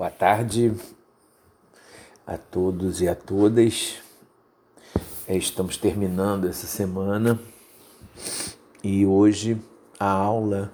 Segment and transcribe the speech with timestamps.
[0.00, 0.74] Boa tarde
[2.26, 4.00] a todos e a todas.
[5.28, 7.38] É, estamos terminando essa semana
[8.82, 9.60] e hoje
[9.98, 10.72] a aula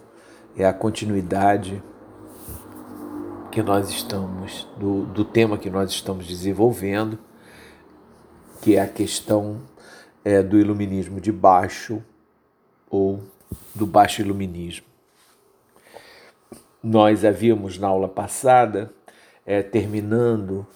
[0.56, 1.82] é a continuidade
[3.50, 7.18] que nós estamos do, do tema que nós estamos desenvolvendo,
[8.62, 9.60] que é a questão
[10.24, 12.00] é, do iluminismo de baixo
[12.88, 13.24] ou
[13.74, 14.86] do baixo iluminismo.
[16.80, 18.94] Nós havíamos na aula passada
[19.46, 20.66] é, terminando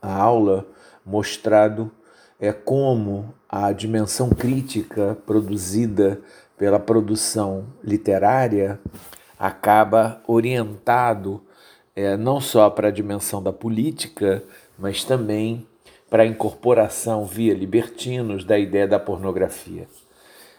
[0.00, 0.66] a aula,
[1.04, 1.90] mostrado
[2.38, 6.20] é, como a dimensão crítica produzida
[6.58, 8.78] pela produção literária
[9.38, 11.42] acaba orientado
[11.94, 14.42] é, não só para a dimensão da política,
[14.78, 15.66] mas também
[16.08, 19.88] para a incorporação via libertinos da ideia da pornografia.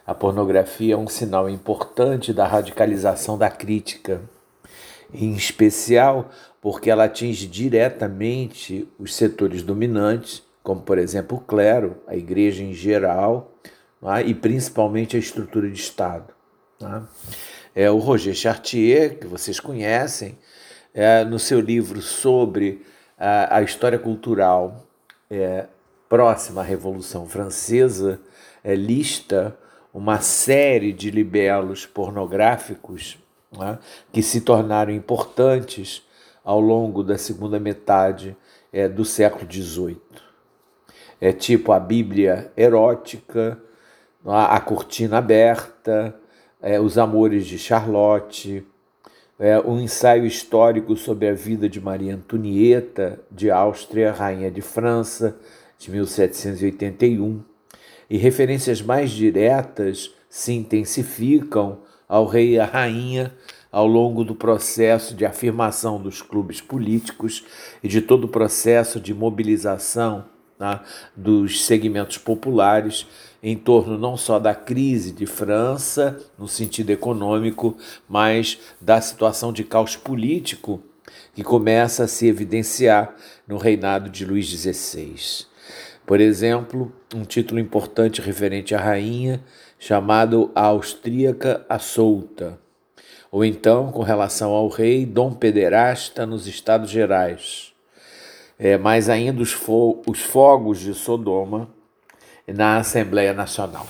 [0.05, 4.21] A pornografia é um sinal importante da radicalização da crítica,
[5.13, 6.29] em especial
[6.63, 12.73] porque ela atinge diretamente os setores dominantes, como por exemplo o clero, a igreja em
[12.73, 13.53] geral,
[14.01, 14.21] é?
[14.21, 16.33] e principalmente a estrutura de Estado.
[16.81, 17.83] É?
[17.83, 20.37] é, o Roger Chartier, que vocês conhecem,
[20.93, 22.85] é, no seu livro sobre
[23.19, 24.87] a, a história cultural
[25.29, 25.65] é,
[26.07, 28.21] próxima à Revolução Francesa,
[28.63, 29.53] é, lista
[29.93, 33.17] uma série de libelos pornográficos
[33.51, 33.77] é?
[34.13, 36.07] que se tornaram importantes
[36.43, 38.35] ao longo da segunda metade
[38.71, 39.97] é, do século XVIII.
[41.21, 43.57] É tipo a Bíblia erótica,
[44.25, 46.15] a, Cortina Aberta,
[46.61, 48.65] é, Os Amores de Charlotte,
[49.39, 55.37] é, um ensaio histórico sobre a vida de Maria Antonieta de Áustria, rainha de França,
[55.77, 57.41] de 1781,
[58.09, 63.33] e referências mais diretas se intensificam ao rei e à rainha
[63.73, 67.43] ao longo do processo de afirmação dos clubes políticos
[67.81, 70.25] e de todo o processo de mobilização
[70.59, 70.79] né,
[71.17, 73.07] dos segmentos populares
[73.41, 77.75] em torno não só da crise de França, no sentido econômico,
[78.07, 80.79] mas da situação de caos político
[81.33, 83.15] que começa a se evidenciar
[83.47, 85.47] no reinado de Luís XVI.
[86.05, 89.43] Por exemplo, um título importante referente à rainha,
[89.79, 92.61] chamado A Austríaca a Solta,
[93.33, 97.73] ou então com relação ao rei Dom Pederasta nos Estados Gerais.
[98.59, 101.67] É, mais ainda os, fo os fogos de Sodoma
[102.47, 103.87] na Assembleia Nacional.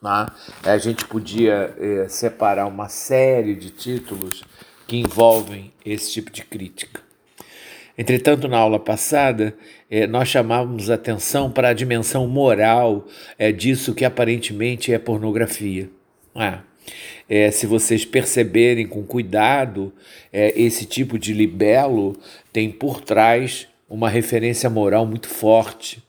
[0.00, 0.28] Né?
[0.62, 4.42] A gente podia é, separar uma série de títulos
[4.86, 7.02] que envolvem esse tipo de crítica.
[7.98, 9.54] Entretanto, na aula passada,
[9.90, 13.06] é, nós chamávamos atenção para a dimensão moral
[13.38, 15.90] é, disso que aparentemente é pornografia.
[16.34, 16.73] É.
[17.28, 19.92] É, se vocês perceberem com cuidado,
[20.32, 22.16] é, esse tipo de libelo
[22.52, 26.02] tem por trás uma referência moral muito forte.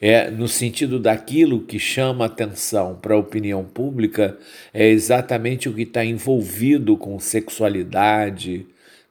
[0.00, 4.38] É, no sentido daquilo que chama atenção para a opinião pública,
[4.72, 8.64] é exatamente o que está envolvido com sexualidade,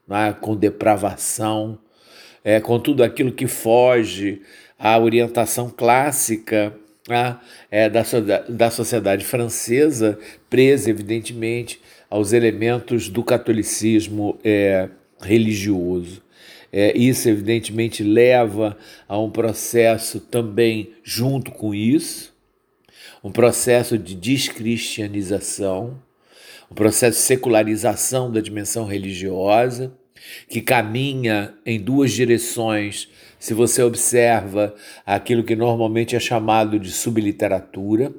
[0.07, 1.77] né, com depravação,
[2.41, 4.41] é, com tudo aquilo que foge
[4.79, 6.73] à orientação clássica
[7.07, 7.37] né,
[7.71, 8.03] é, da,
[8.49, 10.19] da sociedade francesa,
[10.49, 14.89] presa, evidentemente, aos elementos do catolicismo é,
[15.21, 16.21] religioso.
[16.71, 22.35] É, isso, evidentemente, leva a um processo também, junto com isso,
[23.23, 26.01] um processo de descristianização,
[26.69, 29.93] um processo de secularização da dimensão religiosa,
[30.49, 33.07] que caminha em duas direções
[33.39, 34.73] se você observa
[35.05, 38.13] aquilo que normalmente é chamado de subliteratura,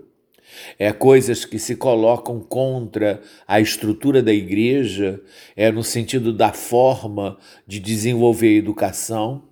[0.79, 5.21] é coisas que se colocam contra a estrutura da igreja,
[5.57, 9.43] é no sentido da forma de desenvolver a educação,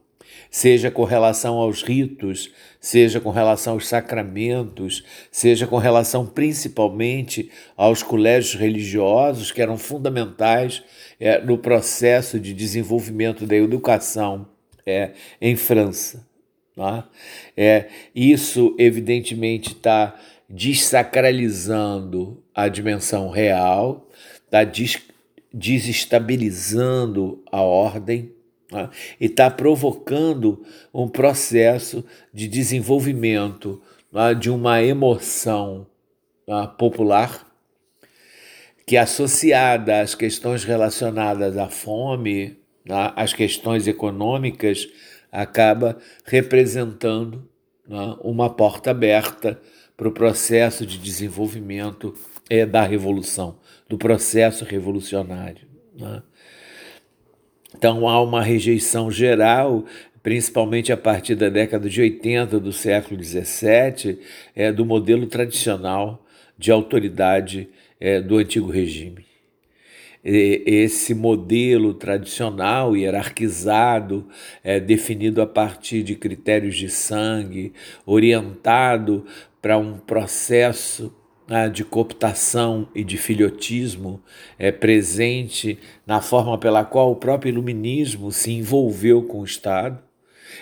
[0.51, 2.51] seja com relação aos ritos,
[2.81, 10.83] seja com relação aos sacramentos, seja com relação principalmente aos colégios religiosos que eram fundamentais
[11.19, 14.56] é, no processo de desenvolvimento da educação
[14.87, 15.11] é,
[15.41, 16.27] em França.
[16.75, 17.09] Tá?
[17.57, 20.15] É, isso, evidentemente, está
[20.49, 24.09] desacralizando a dimensão real,
[24.45, 25.03] está des
[25.53, 28.31] desestabilizando a ordem
[28.69, 28.91] tá?
[29.19, 30.63] e está provocando
[30.93, 33.81] um processo de desenvolvimento
[34.13, 34.35] tá?
[34.35, 35.87] de uma emoção
[36.47, 36.67] tá?
[36.67, 37.47] popular
[38.85, 44.89] que, associada às questões relacionadas à fome, as questões econômicas,
[45.31, 47.49] acaba representando
[47.87, 49.61] né, uma porta aberta
[49.97, 52.15] para o processo de desenvolvimento
[52.71, 55.67] da revolução, do processo revolucionário.
[55.99, 56.23] Né.
[57.77, 59.85] Então há uma rejeição geral,
[60.23, 64.19] principalmente a partir da década de 80 do século 17,
[64.55, 66.25] é, do modelo tradicional
[66.57, 67.69] de autoridade
[67.99, 69.36] é, do antigo regime
[70.29, 74.27] esse modelo tradicional, hierarquizado,
[74.65, 77.73] é, definido a partir de critérios de sangue,
[78.05, 79.25] orientado
[79.63, 81.15] para um processo
[81.47, 84.21] né, de cooptação e de filhotismo
[84.59, 90.03] é, presente na forma pela qual o próprio iluminismo se envolveu com o Estado.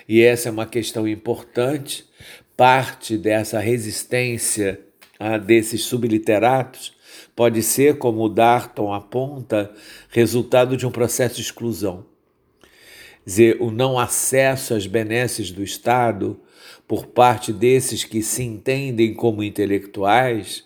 [0.06, 2.05] E essa é uma questão importante,
[2.55, 4.78] parte dessa resistência
[5.19, 6.94] ah, desses subliteratos
[7.34, 9.72] pode ser, como o Darton aponta,
[10.08, 12.06] resultado de um processo de exclusão.
[13.25, 16.38] Dizer, o não acesso às benesses do Estado
[16.87, 20.64] por parte desses que se entendem como intelectuais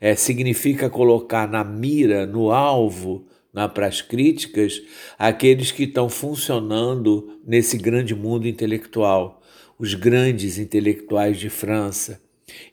[0.00, 4.82] é, significa colocar na mira, no alvo, na, para as críticas,
[5.18, 9.40] aqueles que estão funcionando nesse grande mundo intelectual,
[9.78, 12.20] os grandes intelectuais de França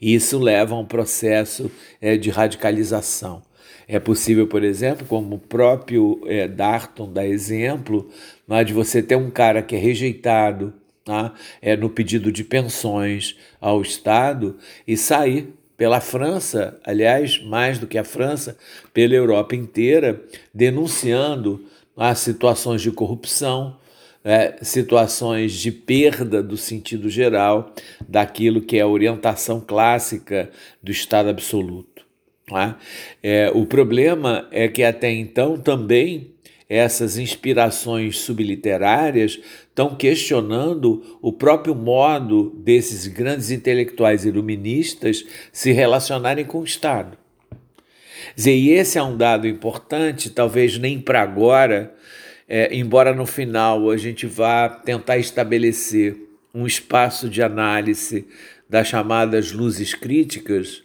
[0.02, 1.72] e isso leva a um processo
[2.02, 3.42] é, de radicalização.
[3.88, 8.10] É possível, por exemplo, como o próprio é, Darton dá exemplo,
[8.50, 10.74] é, de você ter um cara que é rejeitado
[11.06, 17.88] tá, é, no pedido de pensões ao Estado e sair pela França, aliás, mais do
[17.88, 18.58] que a França,
[18.94, 20.22] pela Europa inteira,
[20.54, 21.64] denunciando
[21.96, 23.78] as situações de corrupção,
[24.28, 27.74] é, situações de perda do sentido geral
[28.06, 30.50] daquilo que é a orientação clássica
[30.84, 32.06] do Estado absoluto.
[32.54, 32.76] É?
[33.24, 36.34] É, o problema é que até então também
[36.68, 39.40] essas inspirações subliterárias
[39.70, 45.24] estão questionando o próprio modo desses grandes intelectuais iluministas
[45.54, 47.18] se relacionarem com o Estado.
[48.38, 51.96] E esse é um dado importante, talvez nem para agora,
[52.48, 56.16] é, embora no final a gente vá tentar estabelecer
[56.54, 58.28] um espaço de análise
[58.70, 60.84] das chamadas luzes críticas,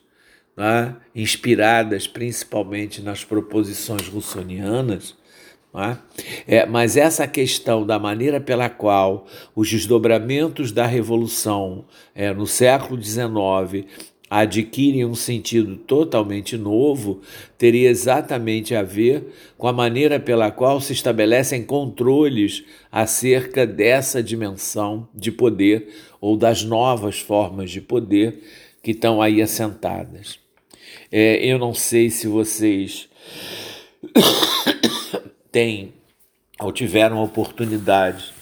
[0.57, 5.17] né, inspiradas principalmente nas proposições russonianas,
[5.75, 5.97] é?
[6.47, 9.27] É, mas essa questão da maneira pela qual
[9.57, 13.87] os desdobramentos da Revolução é, no século XIX
[14.35, 17.21] adquirem um sentido totalmente novo,
[17.59, 25.07] teria exatamente a ver com a maneira pela qual se estabelecem controles acerca dessa dimensão
[25.15, 25.87] de poder
[26.19, 28.43] ou das novas formas de poder
[28.83, 30.39] que estão aí assentadas.
[31.11, 33.11] É, eu não sei se vocês
[35.53, 35.93] têm
[36.59, 38.33] ou tiveram a oportunidade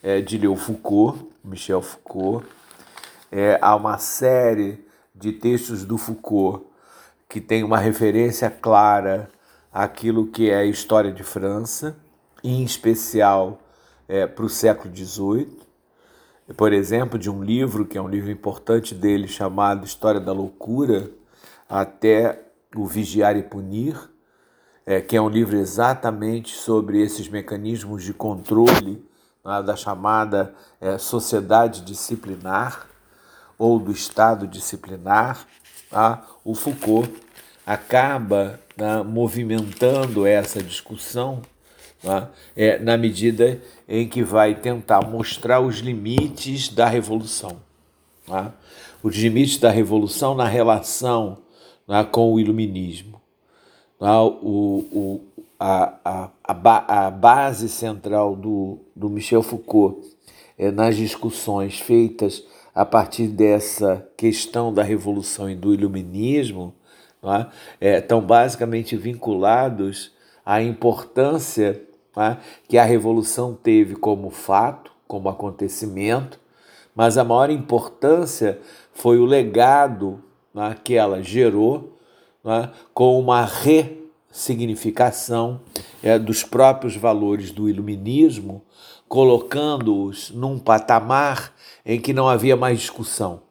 [0.00, 2.46] é, de ler o Foucault, Michel Foucault.
[3.32, 4.88] É, há uma série
[5.20, 6.64] de textos do Foucault
[7.28, 9.30] que tem uma referência clara
[9.72, 11.96] àquilo que é a história de França,
[12.42, 13.60] em especial
[14.08, 15.60] é, para o século XVIII.
[16.56, 21.08] Por exemplo, de um livro que é um livro importante dele chamado História da Loucura,
[21.68, 23.96] até o Vigiar e Punir,
[24.84, 29.06] é, que é um livro exatamente sobre esses mecanismos de controle
[29.44, 32.89] né, da chamada é, sociedade disciplinar
[33.60, 35.46] ou do Estado disciplinar,
[35.90, 36.26] tá?
[36.42, 37.12] o Foucault
[37.66, 41.42] acaba né, movimentando essa discussão
[42.02, 42.30] tá?
[42.56, 47.58] é, na medida em que vai tentar mostrar os limites da revolução.
[48.26, 48.54] Tá?
[49.02, 51.36] Os limites da revolução na relação
[51.86, 53.20] né, com o iluminismo.
[53.98, 54.22] Tá?
[54.22, 55.20] O, o,
[55.58, 60.00] a, a, a, base central do, do Michel Foucault
[60.56, 62.42] é nas discussões feitas
[62.74, 66.74] a partir dessa questão da revolução e do iluminismo,
[67.22, 67.46] é?
[67.80, 70.12] É, estão basicamente vinculados
[70.44, 71.80] à importância
[72.16, 72.36] é?
[72.66, 76.40] que a revolução teve como fato, como acontecimento,
[76.94, 78.58] mas a maior importância
[78.92, 80.24] foi o legado
[80.54, 80.74] é?
[80.82, 81.98] que ela gerou
[82.44, 82.70] é?
[82.94, 85.60] com uma ressignificação
[86.02, 88.62] é, dos próprios valores do iluminismo,
[89.10, 91.52] colocando-os num patamar
[91.84, 93.42] em que não havia mais discussão.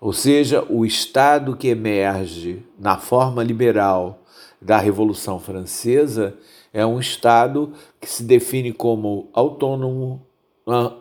[0.00, 4.22] Ou seja, o Estado que emerge na forma liberal
[4.62, 6.36] da Revolução Francesa
[6.72, 10.24] é um Estado que se define como autônomo,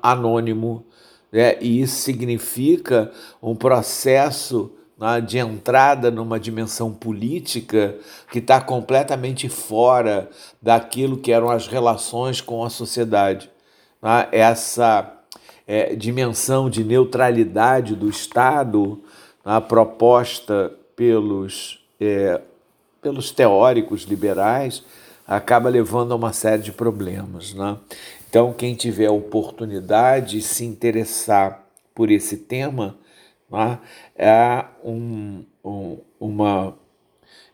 [0.02, 0.84] anônimo,
[1.32, 1.56] né?
[1.62, 7.96] e isso significa um processo né, de entrada numa dimensão política
[8.32, 10.28] que está completamente fora
[10.60, 13.48] daquilo que eram as relações com a sociedade.
[14.02, 14.28] Né?
[14.32, 15.20] Essa
[15.68, 19.02] é, dimensão de neutralidade do Estado,
[19.44, 22.42] a proposta pelos, é,
[23.02, 24.84] pelos teóricos liberais,
[25.28, 27.54] acaba levando a uma série de problemas.
[27.54, 27.78] Né?
[28.30, 32.98] Então, quem tiver oportunidade se interessar por esse tema,
[33.50, 33.80] né,
[34.16, 36.79] é um, um, uma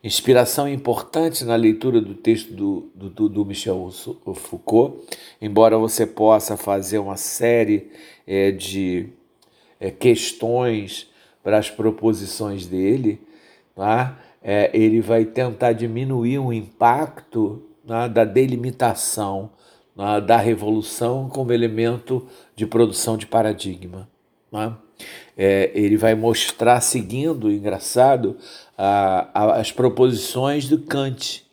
[0.06, 3.90] inspiração importante na leitura do texto do, do, do Michel
[4.34, 5.04] Foucault,
[5.40, 7.90] embora você possa fazer uma série
[8.26, 9.08] é, de
[9.80, 11.10] é, questões
[11.42, 13.20] para as proposições dele,
[13.74, 14.18] tá?
[14.42, 19.50] é, ele vai tentar diminuir o impacto né, da delimitação
[19.96, 24.08] né, da revolução como elemento de produção de paradigma.
[24.52, 24.72] Né?
[25.36, 28.36] É, ele vai mostrar, seguindo, engraçado,
[28.76, 31.44] a, a, as proposições do Kant,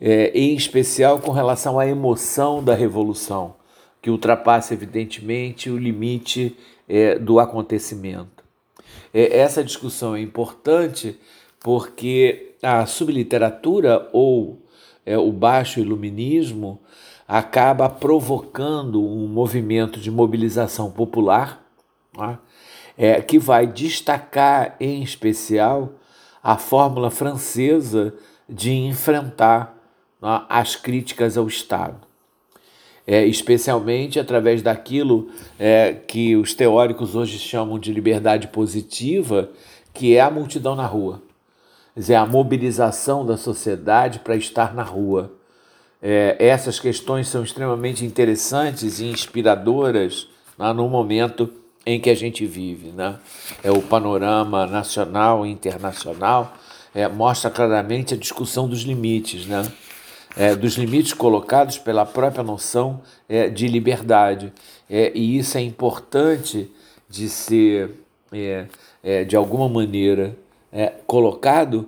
[0.00, 3.54] é, em especial com relação à emoção da revolução,
[4.00, 6.56] que ultrapassa, evidentemente, o limite
[6.88, 8.42] é, do acontecimento.
[9.14, 11.18] É, essa discussão é importante
[11.60, 14.62] porque a subliteratura ou
[15.04, 16.80] é, o baixo iluminismo
[17.26, 21.64] acaba provocando um movimento de mobilização popular
[22.16, 22.38] né,
[22.96, 25.94] é, que vai destacar, em especial,
[26.42, 28.14] a fórmula francesa
[28.48, 29.76] de enfrentar
[30.20, 31.96] né, as críticas ao Estado.
[33.04, 39.50] É, especialmente através daquilo é, que os teóricos hoje chamam de liberdade positiva,
[39.92, 41.20] que é a multidão na rua.
[41.94, 45.32] Quer dizer, a mobilização da sociedade para estar na rua.
[46.00, 51.52] É, essas questões são extremamente interessantes e inspiradoras né, no momento
[51.84, 52.88] em que a gente vive.
[52.92, 53.18] Né?
[53.62, 56.54] É, o panorama nacional e internacional
[56.94, 59.66] é, mostra claramente a discussão dos limites, né?
[60.34, 64.50] É, dos limites colocados pela própria noção é, de liberdade.
[64.88, 66.70] É, e isso é importante
[67.06, 67.90] de ser,
[68.32, 68.66] é,
[69.02, 70.36] é, de alguma maneira,
[71.06, 71.86] colocado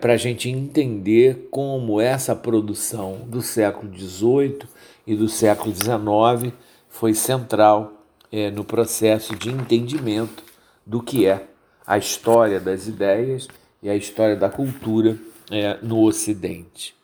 [0.00, 4.58] para a gente entender como essa produção do século XVIII
[5.06, 6.52] e do século XIX
[6.88, 7.97] foi central
[8.32, 10.42] é, no processo de entendimento
[10.86, 11.44] do que é
[11.86, 13.48] a história das ideias
[13.82, 15.16] e a história da cultura
[15.50, 16.94] é, no Ocidente.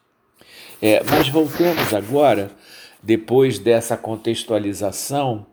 [0.81, 2.51] É, mas voltemos agora,
[3.03, 5.47] depois dessa contextualização,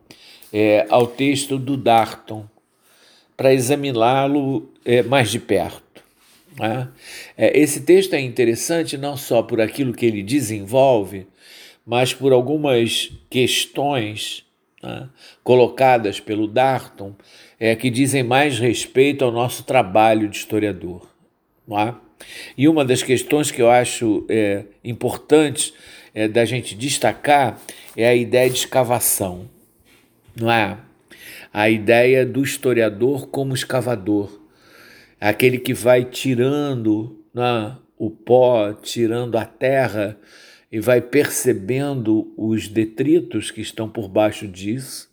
[0.52, 2.46] é, ao texto do Darton,
[3.38, 6.04] para examiná-lo é, mais de perto.
[6.60, 6.90] Né?
[7.38, 11.26] É, esse texto é interessante não só por aquilo que ele desenvolve,
[11.86, 14.46] mas por algumas questões
[14.82, 15.10] né,
[15.44, 17.16] colocadas pelo Darton
[17.60, 21.08] é, que dizem mais respeito ao nosso trabalho de historiador.
[21.72, 21.94] É?
[22.58, 25.74] E uma das questões que eu acho é, importantes
[26.14, 27.60] é, da gente destacar
[27.96, 29.50] é a ideia de escavação.
[30.36, 30.78] Não é?
[31.54, 34.42] a ideia do historiador como escavador,
[35.20, 40.18] aquele que vai tirando né, o pó, tirando a terra
[40.72, 45.10] e vai percebendo os detritos que estão por baixo disso.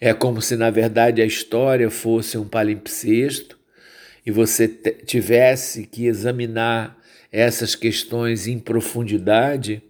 [0.00, 3.58] É como se, na verdade, a história fosse um palimpsesto
[4.24, 6.96] e você tivesse que examinar
[7.30, 9.82] essas questões em profundidade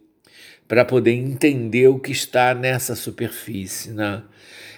[0.66, 3.90] para poder entender o que está nessa superfície.
[3.90, 4.22] Né?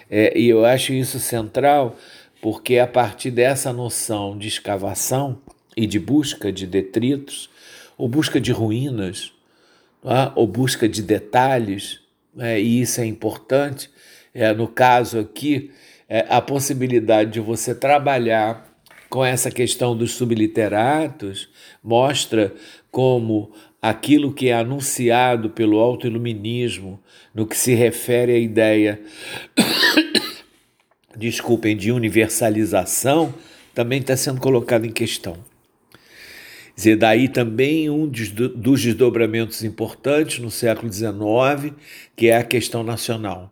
[0.09, 1.97] É, e eu acho isso central
[2.41, 5.39] porque a partir dessa noção de escavação
[5.77, 7.49] e de busca de detritos,
[7.97, 9.31] ou busca de ruínas,
[10.03, 10.31] é?
[10.35, 11.99] ou busca de detalhes,
[12.37, 13.89] é, e isso é importante,
[14.33, 15.71] é, no caso aqui,
[16.07, 18.69] é, a possibilidade de você trabalhar
[19.09, 21.49] com essa questão dos subliteratos
[21.83, 22.53] mostra
[22.89, 27.01] como aquilo que é anunciado pelo autoiluminismo
[27.33, 29.01] no que se refere à ideia,
[31.17, 33.33] desculpem, de universalização,
[33.73, 35.50] também está sendo colocado em questão.
[36.75, 41.75] Dizer, daí também um dos desdobramentos importantes no século XIX,
[42.15, 43.51] que é a questão nacional,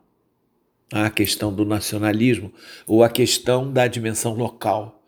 [0.92, 2.52] a questão do nacionalismo,
[2.88, 5.04] ou a questão da dimensão local,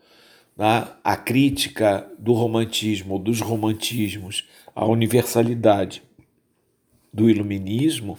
[0.56, 0.98] tá?
[1.02, 6.02] a crítica do romantismo, dos romantismos, a universalidade
[7.12, 8.18] do iluminismo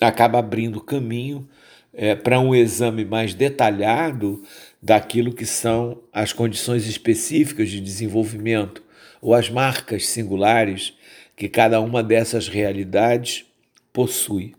[0.00, 1.48] acaba abrindo caminho
[1.92, 4.42] é, para um exame mais detalhado
[4.82, 8.82] daquilo que são as condições específicas de desenvolvimento
[9.20, 10.94] ou as marcas singulares
[11.36, 13.44] que cada uma dessas realidades
[13.92, 14.54] possui.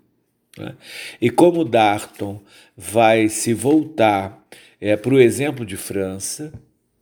[0.57, 0.75] Né?
[1.19, 2.41] E como Darton
[2.75, 4.45] vai se voltar
[4.79, 6.53] é, para o exemplo de França,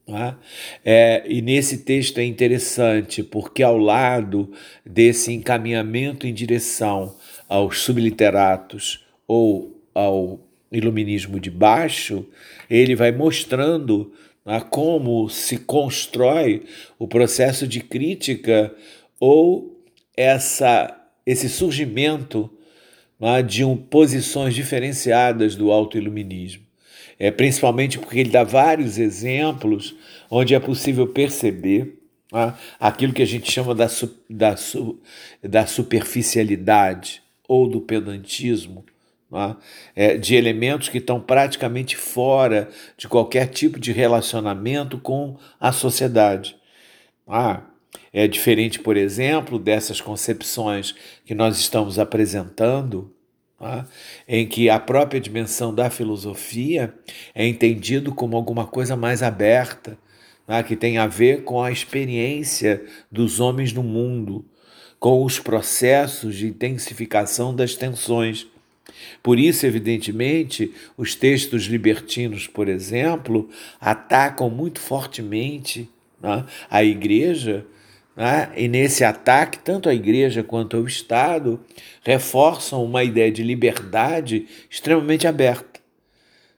[0.08, 0.36] é?
[0.84, 4.52] é, e nesse texto é interessante porque, ao lado
[4.86, 7.16] desse encaminhamento em direção
[7.48, 10.40] aos subliteratos ou ao
[10.72, 12.26] iluminismo de baixo,
[12.70, 14.12] ele vai mostrando
[14.46, 16.64] né, como se constrói
[16.98, 18.74] o processo de crítica
[19.20, 19.84] ou
[20.16, 22.50] essa, esse surgimento
[23.20, 26.64] né, de um, posições diferenciadas do autoiluminismo.
[27.20, 29.96] É, principalmente porque ele dá vários exemplos
[30.30, 32.00] onde é possível perceber
[32.32, 33.88] né, aquilo que a gente chama da,
[34.28, 34.56] da,
[35.44, 38.84] da superficialidade ou do pedantismo,
[39.32, 39.56] né,
[39.96, 46.56] é, de elementos que estão praticamente fora de qualquer tipo de relacionamento com a sociedade.
[47.28, 47.62] Ah,
[48.14, 50.94] é diferente, por exemplo, dessas concepções
[51.26, 53.14] que nós estamos apresentando,
[53.58, 53.88] tá?
[54.28, 56.94] em que a própria dimensão da filosofia
[57.34, 59.98] é entendido como alguma coisa mais aberta,
[60.46, 60.62] tá?
[60.62, 64.46] que tem a ver com a experiência dos homens no mundo,
[65.00, 68.48] com os processos de intensificação das tensões.
[69.22, 75.90] Por isso, evidentemente, os textos libertinos, por exemplo, atacam muito fortemente
[76.22, 77.66] né, a igreja
[78.16, 78.52] né?
[78.56, 81.60] E nesse ataque, tanto a igreja quanto o Estado
[82.04, 85.80] reforçam uma ideia de liberdade extremamente aberta.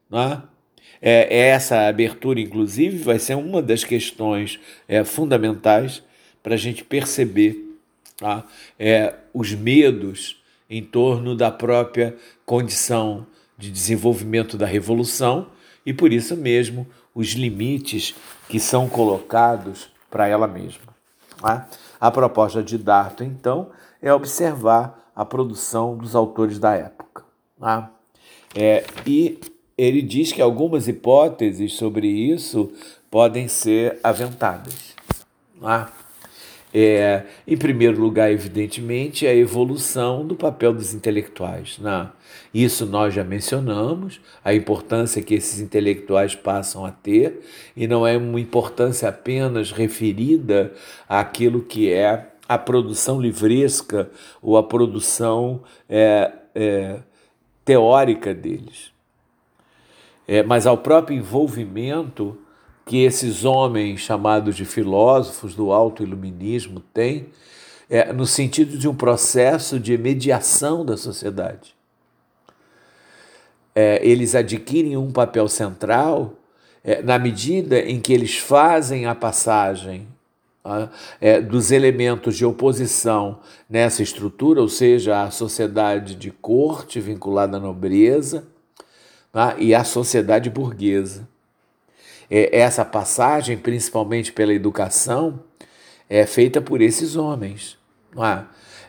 [0.10, 0.42] Né?
[1.02, 6.04] É, essa abertura, inclusive, vai ser uma das questões é, fundamentais
[6.42, 7.58] para a gente perceber
[8.18, 8.46] tá?
[8.80, 10.42] é, os medos
[10.78, 15.48] em torno da própria condição de desenvolvimento da revolução
[15.86, 18.16] e, por isso mesmo, os limites
[18.50, 20.96] que são colocados para ela mesma.
[21.44, 21.64] Né?
[22.02, 23.70] A proposta de Darton, então,
[24.02, 27.24] é observar a produção dos autores da época.
[27.60, 27.88] Né?
[28.56, 29.40] É, e
[29.78, 32.72] ele diz que algumas hipóteses sobre isso
[33.12, 34.96] podem ser aventadas.
[36.74, 41.78] É, em primeiro lugar, evidentemente, a evolução do papel dos intelectuais.
[41.78, 42.10] Né?
[42.52, 47.42] Isso nós já mencionamos, a importância que esses intelectuais passam a ter,
[47.78, 50.74] e não é uma importância apenas referida
[51.08, 54.10] àquilo que é a produção livresca
[54.42, 57.00] ou a produção é, é,
[57.64, 58.92] teórica deles,
[60.28, 62.38] é, mas ao próprio envolvimento
[62.86, 67.28] que esses homens chamados de filósofos do autoiluminismo têm
[67.90, 71.76] é, no sentido de um processo de mediação da sociedade.
[73.76, 76.34] É, eles adquirem um papel central
[76.84, 80.08] é, na medida em que eles fazem a passagem
[81.20, 87.60] é, dos elementos de oposição nessa estrutura, ou seja, a sociedade de corte vinculada à
[87.60, 88.46] nobreza
[89.32, 89.56] tá?
[89.58, 91.28] e a sociedade burguesa
[92.30, 95.40] essa passagem, principalmente pela educação,
[96.10, 97.78] é feita por esses homens.
[98.18, 98.44] É?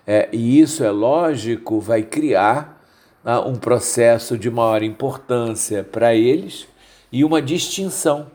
[0.06, 2.84] É, e isso, é lógico, vai criar
[3.24, 6.68] é, um processo de maior importância para eles
[7.10, 8.26] e uma distinção.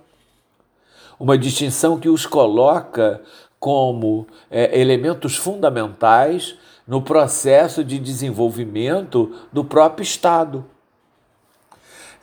[1.20, 3.22] Uma distinção que os coloca
[3.60, 6.56] como é, elementos fundamentais
[6.88, 10.66] no processo de desenvolvimento do próprio Estado.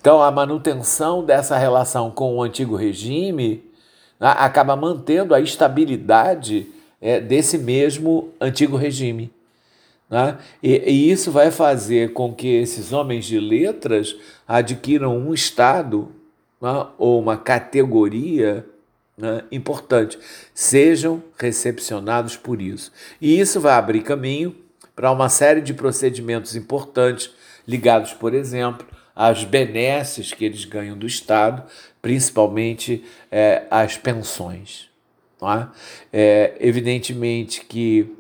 [0.07, 3.65] Então, a manutenção dessa relação com o antigo regime
[4.21, 6.69] né, acaba mantendo a estabilidade
[7.01, 9.33] é, desse mesmo antigo regime.
[10.09, 10.39] Né?
[10.63, 14.15] E, e, isso vai fazer com que esses homens de letras
[14.47, 16.13] adquiram um estado
[16.63, 18.65] né, ou uma categoria
[19.19, 20.17] né, importante,
[20.55, 22.93] sejam recepcionados por isso.
[23.21, 24.55] E isso vai abrir caminho
[24.95, 27.29] para uma série de procedimentos importantes
[27.67, 31.65] ligados, por exemplo, as benesses que eles ganham do Estado,
[32.03, 33.03] principalmente
[33.33, 34.91] é, as pensões.
[35.43, 35.67] É?
[36.13, 36.57] é?
[36.61, 38.15] evidentemente que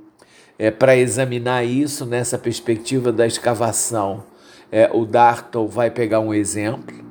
[0.59, 4.24] é, para examinar isso nessa perspectiva da escavação,
[4.72, 7.04] é, o Darton vai pegar um exemplo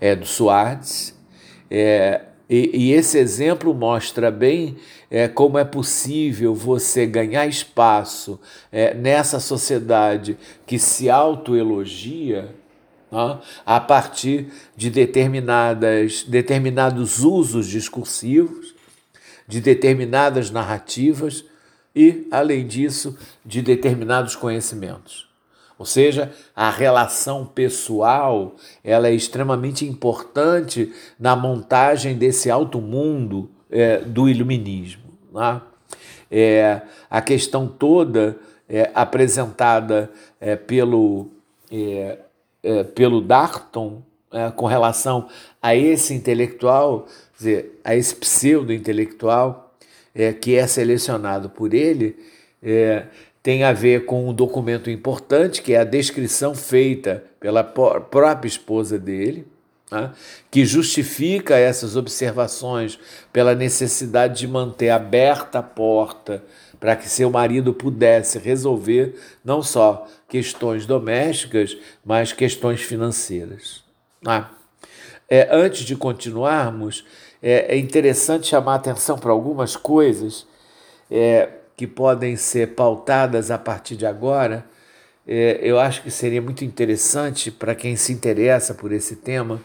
[0.00, 0.14] é?
[0.14, 1.16] do Suárez,
[1.70, 4.76] e, e, esse exemplo mostra bem
[5.10, 8.38] é, como é possível você ganhar espaço
[8.70, 12.54] é, nessa sociedade que se autoelogia
[13.10, 18.74] né, a partir de determinadas, determinados usos discursivos,
[19.46, 21.44] de determinadas narrativas
[21.96, 25.26] e, além disso, de determinados conhecimentos.
[25.78, 33.98] Ou seja, a relação pessoal ela é extremamente importante na montagem desse alto mundo é,
[33.98, 35.04] do iluminismo.
[35.32, 35.60] Né?
[36.30, 41.28] É, a questão toda é, apresentada é, pelo,
[41.72, 42.18] é,
[42.62, 45.28] é, pelo Darton é, com relação
[45.62, 49.64] a esse intelectual, dizer, a esse pseudo-intelectual
[50.40, 52.16] que é selecionado por ele,
[53.40, 58.98] tem a ver com um documento importante, que é a descrição feita pela própria esposa
[58.98, 59.46] dele,
[59.90, 60.12] né,
[60.50, 62.98] que justifica essas observações
[63.32, 66.44] pela necessidade de manter aberta a porta
[66.78, 73.82] para que seu marido pudesse resolver não só questões domésticas, mas questões financeiras.
[74.24, 74.50] Ah.
[75.30, 77.04] É, antes de continuarmos,
[77.42, 80.46] é, é interessante chamar atenção para algumas coisas
[81.10, 84.64] é, que podem ser pautadas a partir de agora.
[85.26, 89.60] É, eu acho que seria muito interessante para quem se interessa por esse tema,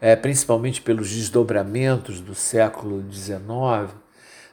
[0.00, 3.94] é, principalmente pelos desdobramentos do século XIX,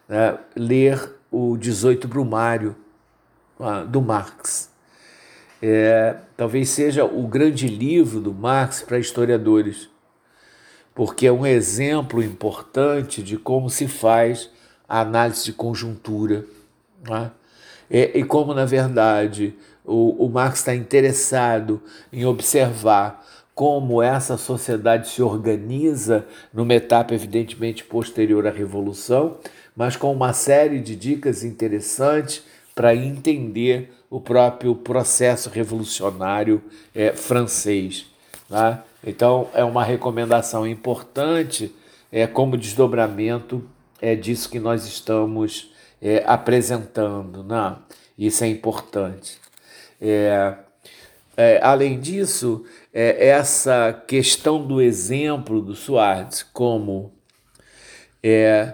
[0.07, 2.75] né, ler o 18 Brumário
[3.59, 4.69] uh, do Marx.
[5.61, 9.89] É, talvez seja o grande livro do Marx para historiadores,
[10.93, 14.49] porque é um exemplo importante de como se faz
[14.87, 16.45] a análise de conjuntura.
[17.07, 17.31] Né?
[17.89, 21.81] É, e como, na verdade, o, o Marx está interessado
[22.11, 23.25] em observar
[23.57, 29.37] como essa sociedade se organiza numa etapa evidentemente posterior à Revolução,
[29.75, 32.43] mas com uma série de dicas interessantes
[32.75, 36.61] para entender o próprio processo revolucionário
[36.93, 38.05] é, francês.
[38.47, 38.79] Né?
[39.03, 41.73] Então, é uma recomendação importante
[42.11, 43.67] é, como desdobramento
[43.99, 47.43] é disso que nós estamos é, apresentando.
[47.43, 47.75] Né?
[48.19, 49.39] Isso é importante.
[49.99, 50.53] É,
[51.39, 52.65] é, além disso,
[52.99, 57.13] é, essa questão do exemplo do Soares como
[58.23, 58.73] é,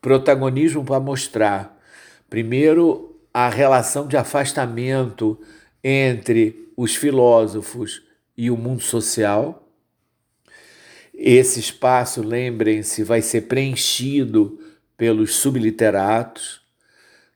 [0.00, 1.80] protagonismo para mostrar,
[2.28, 5.40] primeiro, a relação de afastamento
[5.84, 8.02] entre os filósofos
[8.36, 9.68] e o mundo social.
[11.14, 14.58] Esse espaço, lembrem-se, vai ser preenchido
[14.96, 16.60] pelos subliteratos.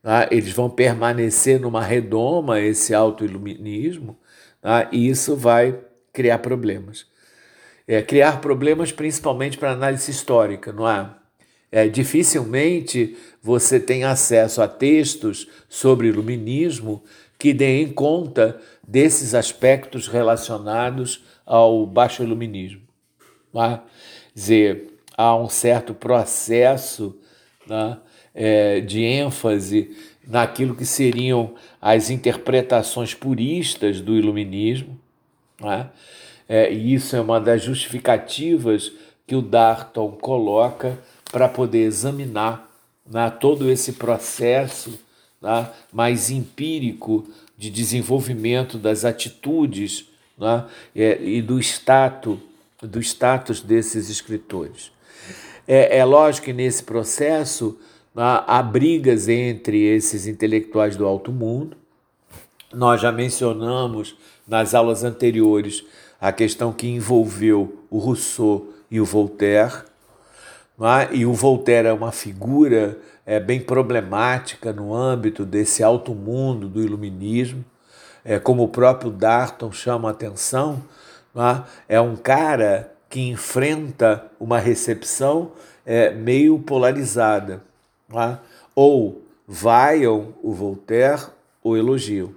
[0.03, 0.27] Tá?
[0.29, 4.19] Eles vão permanecer numa redoma, esse autoiluminismo,
[4.61, 4.89] tá?
[4.91, 5.79] e isso vai
[6.15, 7.05] criar problemas.
[7.87, 11.09] É, criar problemas principalmente para análise histórica, não é?
[11.71, 17.03] É, dificilmente você tem acesso a textos sobre iluminismo
[17.37, 22.81] que deem conta desses aspectos relacionados ao baixo iluminismo.
[23.53, 23.83] Tá?
[24.35, 27.17] dizer, há um certo processo
[27.65, 27.97] né,
[28.33, 29.95] é, de ênfase
[30.27, 34.99] naquilo que seriam as interpretações puristas do iluminismo.
[35.59, 35.89] Né?
[36.47, 38.91] É, e isso é uma das justificativas
[39.25, 40.97] que o Darton coloca
[41.31, 42.69] para poder examinar
[43.09, 44.99] né, todo esse processo
[45.41, 50.05] né, mais empírico de desenvolvimento das atitudes
[50.37, 52.37] né, e do status,
[52.81, 54.91] do status desses escritores.
[55.67, 57.79] É, é lógico que nesse processo
[58.13, 61.75] né, há brigas entre esses intelectuais do alto mundo.
[62.73, 64.15] Nós já mencionamos
[64.47, 65.83] nas aulas anteriores
[66.19, 69.83] a questão que envolveu o Rousseau e o Voltaire.
[70.79, 71.15] É?
[71.15, 76.81] E o Voltaire é uma figura é, bem problemática no âmbito desse alto mundo do
[76.81, 77.63] iluminismo,
[78.23, 80.83] é, como o próprio Darton chama a atenção,
[81.35, 81.95] é?
[81.95, 85.51] é um cara que enfrenta uma recepção
[85.85, 87.61] é, meio polarizada.
[88.13, 88.37] É?
[88.73, 91.27] Ou vaiam o Voltaire
[91.63, 92.33] ou elogiam.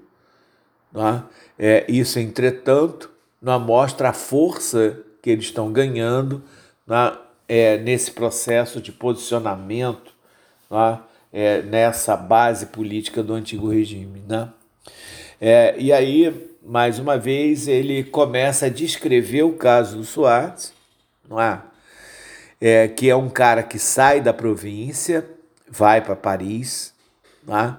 [0.95, 1.23] É?
[1.59, 6.43] É, isso, entretanto, não mostra a força que eles estão ganhando
[6.87, 10.13] na, é, nesse processo de posicionamento
[10.71, 10.99] né,
[11.33, 14.23] é, nessa base política do antigo regime.
[14.27, 14.49] Né?
[15.41, 20.73] É, e aí, mais uma vez, ele começa a descrever o caso do Soares,
[21.29, 21.63] não é?
[22.61, 25.25] É, que é um cara que sai da província,
[25.71, 26.93] vai para Paris,
[27.49, 27.75] é?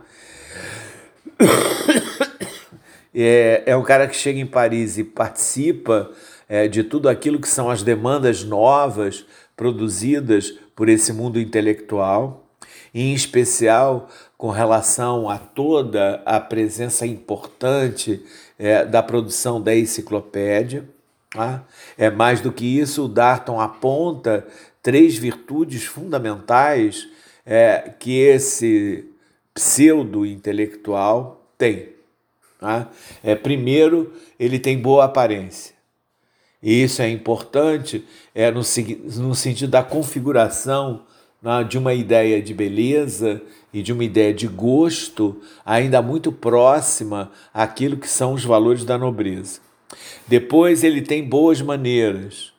[3.14, 6.12] É, é um cara que chega em Paris e participa
[6.48, 12.48] é, de tudo aquilo que são as demandas novas produzidas por esse mundo intelectual,
[12.94, 18.24] em especial com relação a toda a presença importante
[18.58, 20.88] é, da produção da enciclopédia.
[21.30, 21.64] Tá?
[21.98, 24.48] É mais do que isso, o Darton aponta
[24.82, 27.08] três virtudes fundamentais
[27.46, 29.06] é, que esse
[29.54, 31.99] pseudo-intelectual tem.
[32.60, 32.90] Tá?
[33.24, 35.74] É, primeiro, ele tem boa aparência.
[36.62, 41.04] E isso é importante é, no, no sentido da configuração
[41.42, 43.42] né, de uma ideia de beleza
[43.74, 48.98] e de uma ideia de gosto ainda muito próxima àquilo que são os valores da
[48.98, 49.62] nobreza.
[50.28, 52.54] Depois ele tem boas maneiras,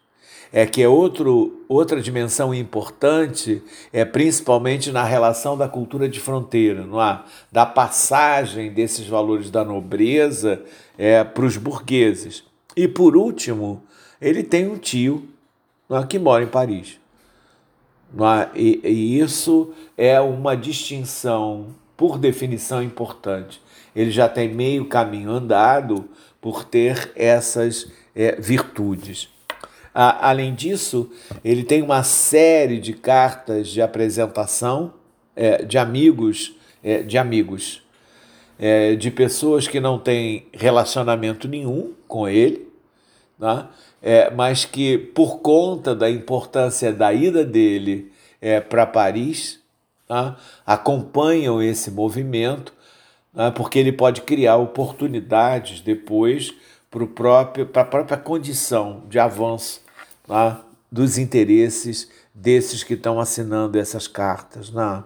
[0.52, 6.84] é que é outro, outra dimensão importante, é principalmente na relação da cultura de fronteira,
[6.84, 7.20] não é?
[7.52, 10.62] da passagem desses valores da nobreza
[10.98, 12.42] é, para os burgueses.
[12.76, 13.82] E por último,
[14.20, 15.28] ele tem um tio
[16.08, 16.98] que mora em Paris.
[18.54, 23.60] E, e isso é uma distinção por definição, importante.
[23.94, 26.08] Ele já tem meio caminho andado
[26.40, 29.28] por ter essas é, virtudes.
[29.92, 31.10] Além disso,
[31.44, 34.94] ele tem uma série de cartas de apresentação
[35.34, 37.82] é, de amigos, é, de amigos,
[38.58, 42.68] é, de pessoas que não têm relacionamento nenhum com ele,
[43.38, 43.66] né?
[44.02, 49.60] É, mas que por conta da importância da ida dele é, para Paris,
[50.08, 50.34] né?
[50.66, 52.72] acompanham esse movimento,
[53.32, 53.50] né?
[53.50, 56.54] porque ele pode criar oportunidades depois
[56.90, 59.80] para a própria condição de avanço
[60.28, 60.56] né?
[60.90, 64.70] dos interesses desses que estão assinando essas cartas.
[64.70, 65.04] Né?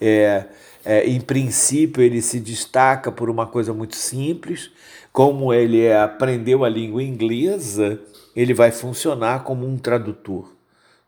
[0.00, 0.44] É,
[0.84, 4.70] é, em princípio, ele se destaca por uma coisa muito simples,
[5.12, 8.00] como ele aprendeu a língua inglesa,
[8.34, 10.52] ele vai funcionar como um tradutor.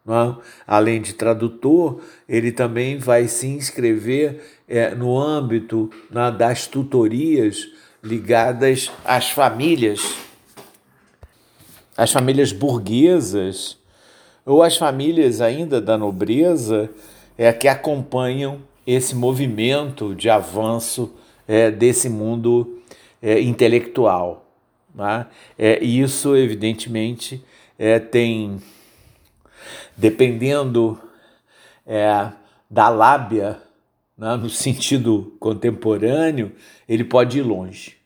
[0.06, 0.30] Não?
[0.30, 0.36] É?
[0.66, 7.68] Além de tradutor, ele também vai se inscrever é, no âmbito né, das tutorias
[8.02, 10.14] ligadas às famílias,
[11.96, 13.76] às famílias burguesas
[14.46, 16.90] ou às famílias ainda da nobreza
[17.36, 21.14] é, que acompanham esse movimento de avanço
[21.46, 22.80] é, desse mundo
[23.20, 24.46] é, intelectual.
[24.94, 25.26] Né?
[25.58, 27.44] É, isso, evidentemente,
[27.78, 28.60] é, tem,
[29.96, 30.98] dependendo
[31.86, 32.30] é,
[32.70, 33.60] da lábia,
[34.18, 36.52] né, no sentido contemporâneo,
[36.88, 37.96] ele pode ir longe.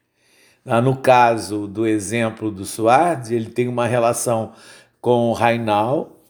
[0.64, 0.80] Né?
[0.80, 4.52] No caso do exemplo do Suárez, ele tem uma relação
[5.00, 6.20] com o Rainal,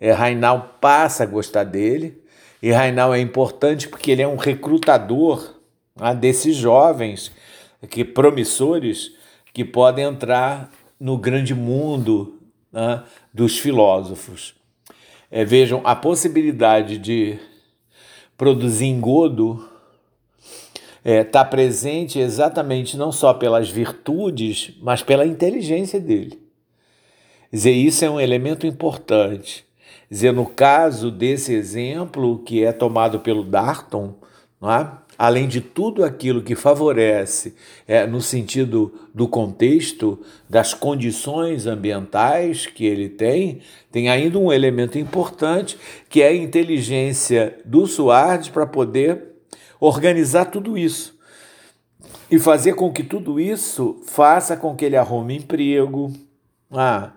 [0.00, 2.18] é, Rainal passa a gostar dele,
[2.62, 5.56] e Rainal é importante porque ele é um recrutador
[5.94, 7.30] né, desses jovens
[7.88, 9.12] que promissores
[9.52, 12.38] que podem entrar no grande mundo
[12.72, 13.02] né,
[13.32, 14.54] dos filósofos.
[15.30, 17.38] É, vejam, a possibilidade de
[18.40, 19.68] produzir engodo
[21.04, 26.40] está é, tá presente exatamente não só pelas virtudes, mas pela inteligência dele.
[27.50, 29.66] Quer dizer, isso é um elemento importante
[30.10, 34.14] dizer, no caso desse exemplo que é tomado pelo Darton,
[34.62, 34.88] é?
[35.20, 37.54] Além de tudo aquilo que favorece
[37.86, 43.60] é, no sentido do contexto, das condições ambientais que ele tem,
[43.92, 45.76] tem ainda um elemento importante
[46.08, 49.24] que é a inteligência do Suárez para poder
[49.78, 51.14] organizar tudo isso
[52.30, 56.14] e fazer com que tudo isso faça com que ele arrume emprego,
[56.72, 57.12] ah,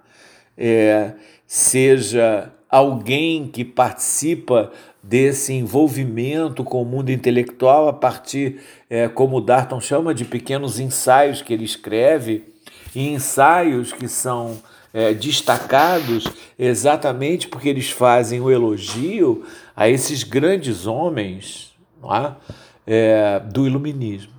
[0.57, 1.13] é,
[1.47, 9.81] seja alguém que participa desse envolvimento com o mundo intelectual a partir, é, como Darton
[9.81, 12.53] chama, de pequenos ensaios que ele escreve,
[12.95, 14.61] e ensaios que são
[14.93, 16.25] é, destacados
[16.57, 19.43] exatamente porque eles fazem o elogio
[19.75, 22.31] a esses grandes homens é?
[22.85, 24.33] É, do iluminismo.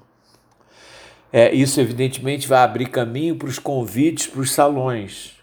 [1.32, 5.34] É, isso, evidentemente, vai abrir caminho para os convites para os salões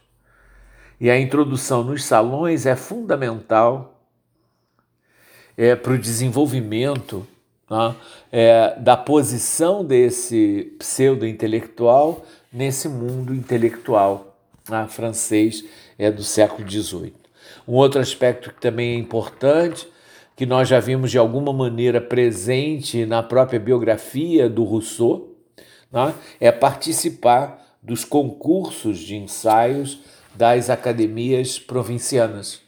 [1.01, 3.90] e a introdução nos salões é fundamental
[5.57, 7.25] é, para o desenvolvimento
[7.69, 7.95] né,
[8.31, 14.37] é, da posição desse pseudo-intelectual nesse mundo intelectual
[14.69, 15.63] né, francês
[15.97, 17.13] é, do século XVIII.
[17.67, 19.87] Um outro aspecto que também é importante,
[20.35, 25.35] que nós já vimos de alguma maneira presente na própria biografia do Rousseau,
[25.91, 29.99] né, é participar dos concursos de ensaios
[30.35, 32.61] das academias provincianas,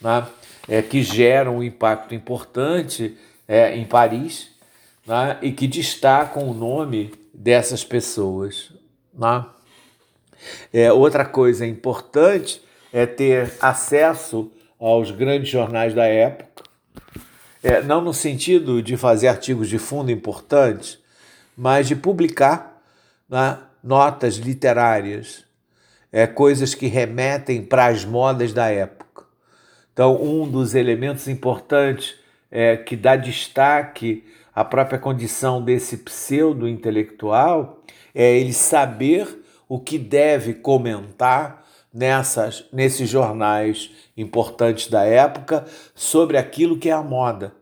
[0.00, 0.26] né?
[0.68, 4.50] É, que geram um impacto importante é, em Paris
[5.06, 5.38] né?
[5.42, 8.72] e que destacam o nome dessas pessoas.
[9.12, 9.44] Né?
[10.72, 16.62] É, outra coisa importante é ter acesso aos grandes jornais da época,
[17.62, 20.98] é, não no sentido de fazer artigos de fundo importantes,
[21.56, 22.82] mas de publicar
[23.28, 25.44] né, notas literárias,
[26.12, 29.23] é, coisas que remetem para as modas da época.
[29.94, 32.16] Então, um dos elementos importantes
[32.50, 37.80] é, que dá destaque à própria condição desse pseudo-intelectual
[38.12, 46.76] é ele saber o que deve comentar nessas, nesses jornais importantes da época sobre aquilo
[46.76, 47.54] que é a moda.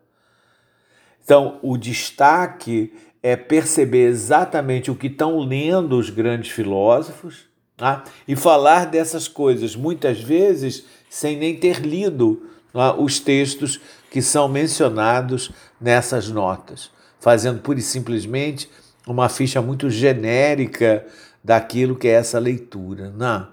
[1.23, 2.91] Então, o destaque
[3.21, 8.03] é perceber exatamente o que estão lendo os grandes filósofos Tá?
[8.27, 12.41] E falar dessas coisas, muitas vezes sem nem ter lido
[12.73, 12.95] tá?
[12.95, 18.67] os textos que são mencionados nessas notas, fazendo pura e simplesmente
[19.05, 21.05] uma ficha muito genérica
[21.43, 23.13] daquilo que é essa leitura.
[23.15, 23.47] Não.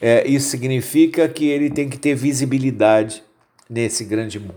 [0.00, 3.24] É, isso significa que ele tem que ter visibilidade
[3.68, 4.54] nesse grande mundo.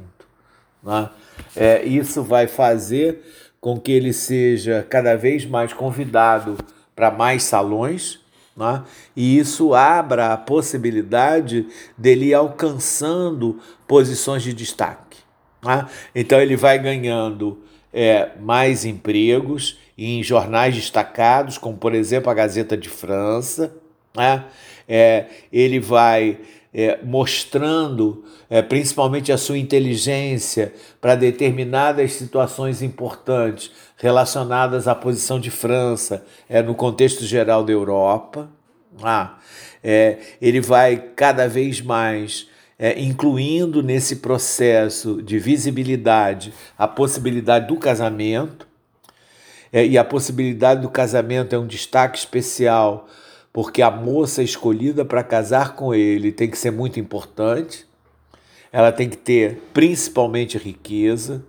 [0.83, 1.09] Né?
[1.55, 3.19] É, isso vai fazer
[3.59, 6.55] com que ele seja cada vez mais convidado
[6.95, 8.19] para mais salões,
[8.55, 8.83] né?
[9.15, 15.17] e isso abra a possibilidade dele ir alcançando posições de destaque.
[15.63, 15.87] Né?
[16.13, 17.59] Então ele vai ganhando
[17.91, 23.73] é, mais empregos em jornais destacados, como por exemplo a Gazeta de França.
[24.15, 24.43] Né?
[24.87, 26.39] É, ele vai
[26.73, 33.71] é, mostrando é, principalmente a sua inteligência para determinadas situações importantes
[34.03, 38.49] relacionadas à posição de França é, no contexto geral da Europa.
[39.01, 39.37] Ah,
[39.81, 47.77] é, ele vai cada vez mais é, incluindo nesse processo de visibilidade a possibilidade do
[47.77, 48.67] casamento.
[49.71, 53.07] É, e a possibilidade do casamento é um destaque especial
[53.53, 57.85] porque a moça escolhida para casar com ele tem que ser muito importante,
[58.69, 61.41] ela tem que ter principalmente riqueza,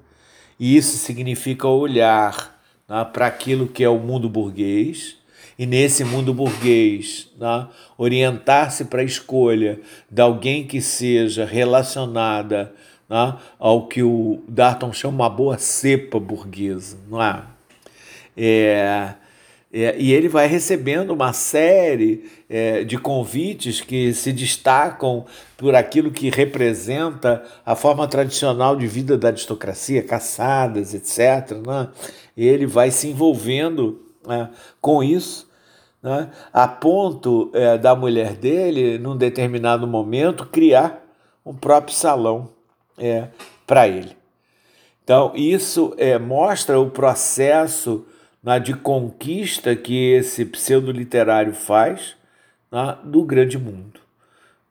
[0.58, 5.16] e isso significa olhar né, para aquilo que é o mundo burguês,
[5.58, 12.74] e nesse mundo burguês, né, orientar-se para a escolha de alguém que seja relacionada
[13.08, 17.42] né, ao que o Darton chama uma boa cepa burguesa, não é?
[18.36, 19.14] é
[19.76, 25.26] é, e ele vai recebendo uma série é, de convites que se destacam
[25.64, 31.56] por aquilo que representa a forma tradicional de vida da aristocracia, caçadas, etc.
[31.66, 31.88] Né?
[32.36, 35.48] E ele vai se envolvendo né, com isso,
[36.02, 41.02] né, a ponto é, da mulher dele, num determinado momento, criar
[41.46, 42.50] um próprio salão
[42.98, 43.28] é,
[43.66, 44.14] para ele.
[45.02, 48.04] Então, isso é, mostra o processo
[48.42, 52.16] na de conquista que esse pseudo-literário faz
[52.70, 54.03] né, do grande mundo.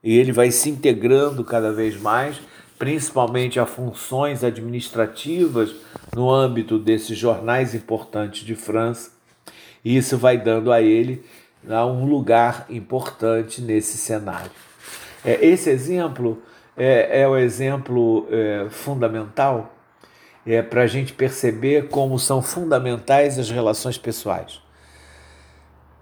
[0.03, 2.39] E ele vai se integrando cada vez mais,
[2.77, 5.73] principalmente a funções administrativas
[6.13, 9.11] no âmbito desses jornais importantes de França.
[9.83, 11.23] E isso vai dando a ele
[11.65, 14.51] um lugar importante nesse cenário.
[15.23, 16.41] É, esse exemplo
[16.75, 19.73] é, é o exemplo é, fundamental
[20.45, 24.61] é, para a gente perceber como são fundamentais as relações pessoais.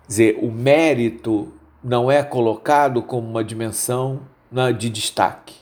[0.02, 5.56] Quer dizer, o mérito não é colocado como uma dimensão né, de destaque.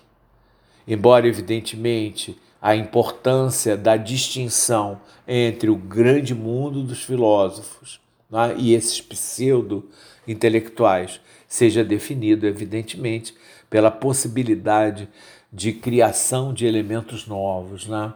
[0.87, 8.99] Embora, evidentemente, a importância da distinção entre o grande mundo dos filósofos né, e esses
[8.99, 13.33] pseudo-intelectuais seja definido, evidentemente,
[13.69, 15.07] pela possibilidade
[15.51, 17.87] de criação de elementos novos.
[17.87, 18.13] Né?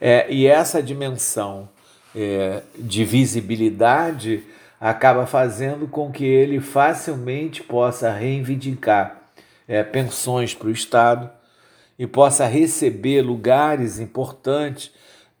[0.00, 1.68] É, e essa dimensão
[2.14, 4.44] é, de visibilidade
[4.82, 9.22] acaba fazendo com que ele facilmente possa reivindicar
[9.68, 11.30] é, pensões para o Estado
[11.96, 14.90] e possa receber lugares importantes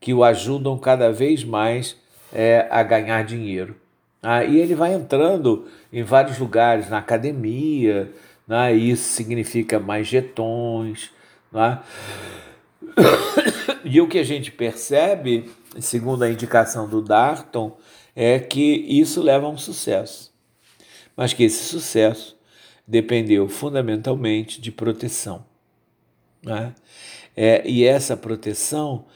[0.00, 1.96] que o ajudam cada vez mais
[2.32, 3.74] é, a ganhar dinheiro.
[4.22, 8.12] Ah, e ele vai entrando em vários lugares, na academia,
[8.46, 11.10] né, isso significa mais jetões.
[11.50, 11.80] Né?
[13.84, 15.50] E o que a gente percebe,
[15.80, 17.76] segundo a indicação do Darton,
[18.14, 20.32] é que isso leva a um sucesso,
[21.16, 22.36] mas que esse sucesso
[22.86, 25.44] dependeu fundamentalmente de proteção.
[26.42, 26.74] Né?
[27.36, 29.06] É, e essa proteção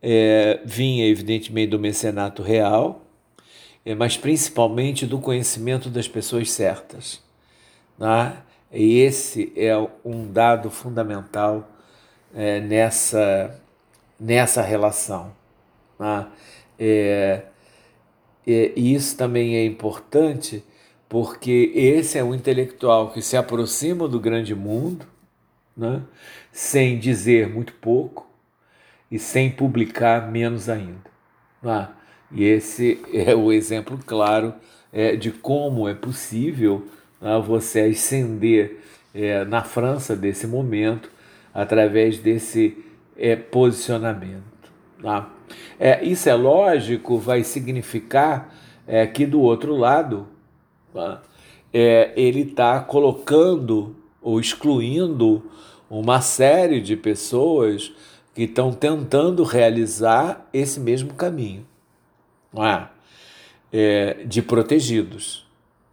[0.00, 3.04] é, vinha, evidentemente, do mecenato real,
[3.84, 7.22] é, mas principalmente do conhecimento das pessoas certas.
[7.98, 8.36] Né?
[8.72, 11.68] E esse é um dado fundamental
[12.34, 13.60] é, nessa,
[14.18, 15.34] nessa relação.
[15.98, 16.26] Né?
[18.46, 20.62] E isso também é importante
[21.08, 25.06] porque esse é um intelectual que se aproxima do grande mundo,
[25.76, 26.02] né?
[26.52, 28.26] sem dizer muito pouco
[29.10, 31.10] e sem publicar menos ainda.
[31.62, 31.88] Né?
[32.32, 34.54] E esse é o exemplo claro
[34.92, 36.86] é, de como é possível
[37.20, 38.80] né, você ascender
[39.14, 41.10] é, na França desse momento
[41.54, 42.84] através desse
[43.16, 44.42] é, posicionamento.
[45.00, 45.30] Tá?
[45.78, 48.54] É, isso é lógico, vai significar
[48.86, 50.26] é, que do outro lado
[50.92, 51.22] tá?
[51.72, 55.50] é, ele está colocando ou excluindo
[55.88, 57.92] uma série de pessoas
[58.34, 61.66] que estão tentando realizar esse mesmo caminho
[62.54, 62.92] tá?
[63.72, 65.46] é, de protegidos.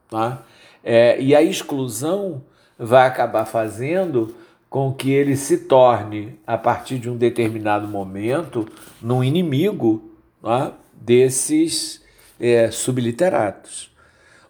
[0.10, 0.44] Tá?
[0.84, 2.44] É, e a exclusão
[2.78, 4.36] vai acabar fazendo
[4.74, 8.68] com que ele se torne, a partir de um determinado momento,
[9.00, 10.12] num inimigo
[10.44, 12.02] é, desses
[12.40, 13.96] é, subliteratos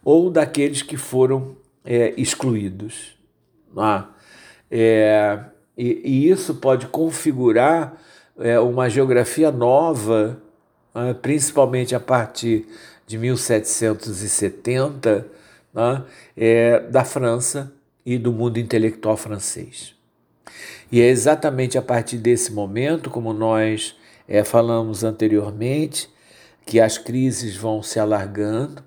[0.02, 3.18] ou daqueles que foram é, excluídos.
[4.72, 5.44] É,
[5.78, 7.98] e, e, isso pode configurar
[8.40, 10.42] é, uma geografia nova
[10.96, 12.66] né, principalmente a partir
[13.06, 15.28] de 1770,
[15.74, 16.02] né,
[16.38, 17.74] é, da França
[18.06, 19.93] e do mundo intelectual francês.
[20.94, 23.96] E é exatamente a partir desse momento, como nós
[24.28, 26.08] é, falamos anteriormente,
[26.68, 28.84] que as crises vão se alargando,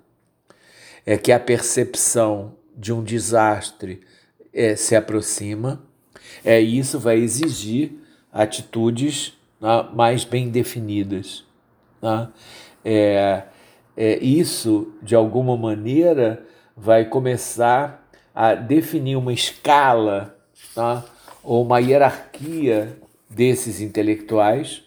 [1.05, 3.99] é que a percepção de um desastre
[4.53, 5.83] é, se aproxima,
[6.45, 7.91] é isso vai exigir
[8.31, 11.43] atitudes né, mais bem definidas.
[12.01, 12.29] Né?
[12.85, 13.43] É,
[13.97, 16.41] é, isso, de alguma maneira,
[16.73, 20.37] vai começar a definir uma escala
[20.73, 21.03] tá?
[21.43, 22.97] Ou uma hierarquia
[23.29, 24.83] desses intelectuais,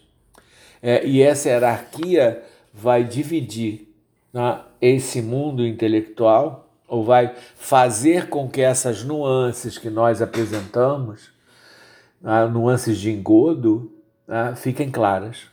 [0.81, 2.43] é, e essa hierarquia
[2.73, 3.87] vai dividir
[4.33, 11.31] né, esse mundo intelectual, ou vai fazer com que essas nuances que nós apresentamos,
[12.21, 13.91] né, nuances de engodo,
[14.27, 15.43] né, fiquem claras.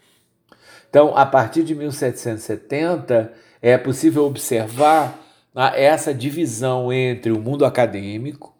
[0.90, 5.18] Então, a partir de 1770, é possível observar
[5.54, 8.56] né, essa divisão entre o mundo acadêmico,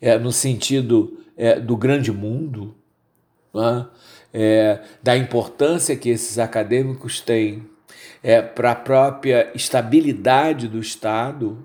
[0.00, 2.74] é, no sentido é, do grande mundo,
[3.54, 3.86] né,
[4.34, 7.66] é, da importância que esses acadêmicos têm
[8.22, 11.64] é, para a própria estabilidade do Estado,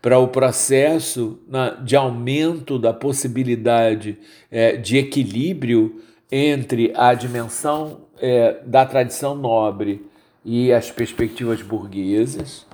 [0.00, 4.18] para o processo né, de aumento da possibilidade
[4.50, 10.04] é, de equilíbrio entre a dimensão é, da tradição nobre
[10.44, 12.66] e as perspectivas burguesas.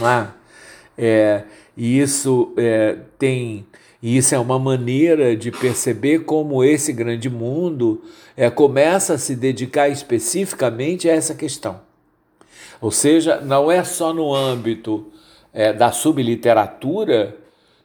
[0.00, 0.28] Né?
[0.96, 1.44] É,
[1.76, 3.66] e isso é, tem
[4.02, 8.02] e isso é uma maneira de perceber como esse grande mundo
[8.36, 11.80] é, começa a se dedicar especificamente a essa questão.
[12.80, 15.06] Ou seja, não é só no âmbito
[15.52, 17.36] é, da subliteratura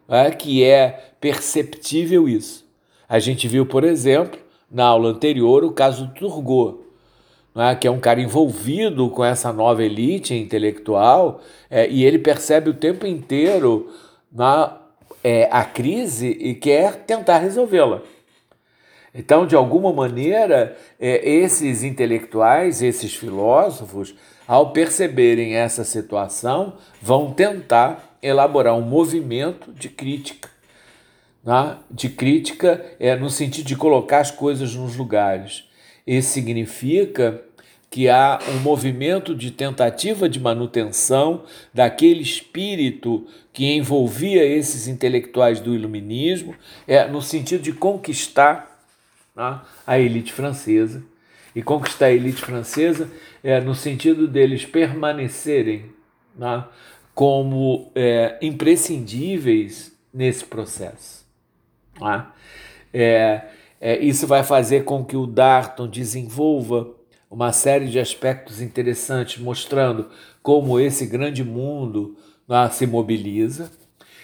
[0.10, 2.66] é, que é perceptível isso.
[3.08, 4.40] A gente viu, por exemplo,
[4.72, 6.80] na aula anterior, o caso do Turgot,
[7.56, 12.72] é, que é um cara envolvido com essa nova elite intelectual é, e ele percebe
[12.72, 13.92] o tempo inteiro
[14.32, 14.87] na,
[15.30, 18.02] é, a crise e quer tentar resolvê-la.
[19.14, 24.16] Então, de alguma maneira, é, esses intelectuais, esses filósofos,
[24.48, 30.48] ao perceberem essa situação, vão tentar elaborar um movimento de crítica.
[31.44, 31.76] Né?
[31.92, 35.66] De crítica é no sentido de colocar as coisas nos lugares.
[36.06, 37.44] Isso significa
[37.90, 45.74] que há um movimento de tentativa de manutenção daquele espírito que envolvia esses intelectuais do
[45.74, 46.54] iluminismo,
[46.88, 48.84] é, no sentido de conquistar
[49.36, 51.04] né, a elite francesa.
[51.56, 53.10] E conquistar a elite francesa
[53.44, 55.86] é no sentido deles permanecerem
[56.36, 56.64] né,
[57.16, 61.26] como é, imprescindíveis nesse processo.
[62.00, 62.26] Né?
[62.94, 63.42] É,
[63.80, 66.97] é, isso vai fazer com que o Darton desenvolva
[67.30, 70.08] uma série de aspectos interessantes mostrando
[70.42, 72.18] como esse grande mundo
[72.48, 73.70] né, se mobiliza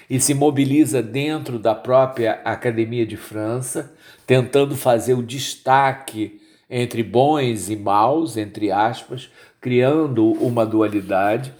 [0.10, 3.93] e se mobiliza dentro da própria Academia de França,
[4.26, 9.30] tentando fazer o destaque entre bons e maus, entre aspas,
[9.60, 11.54] criando uma dualidade.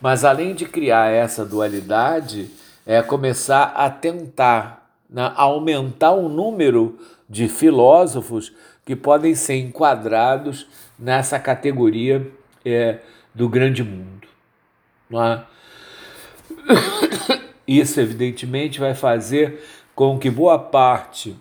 [0.00, 2.50] Mas além de criar essa dualidade,
[2.86, 6.98] é começar a tentar né, aumentar o número
[7.28, 8.52] de filósofos
[8.88, 10.66] que podem ser enquadrados
[10.98, 12.26] nessa categoria
[12.64, 13.00] é,
[13.34, 14.26] do grande mundo.
[15.12, 15.42] É?
[17.68, 19.62] Isso, evidentemente, vai fazer
[19.94, 21.36] com que boa parte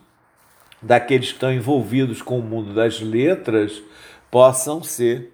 [0.81, 3.81] daqueles que estão envolvidos com o mundo das letras
[4.29, 5.33] possam ser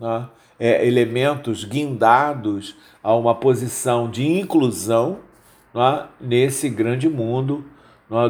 [0.00, 0.24] é?
[0.58, 5.18] É, elementos guindados a uma posição de inclusão
[5.74, 6.06] é?
[6.18, 7.66] nesse grande mundo